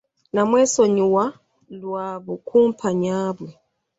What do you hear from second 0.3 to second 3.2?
Namwesonyiwa lwa bukumpanya